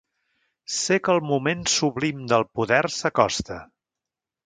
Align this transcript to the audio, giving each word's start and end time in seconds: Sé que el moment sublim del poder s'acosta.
Sé 0.75 0.97
que 1.09 1.13
el 1.17 1.21
moment 1.33 1.63
sublim 1.75 2.25
del 2.35 2.49
poder 2.61 2.83
s'acosta. 2.99 3.63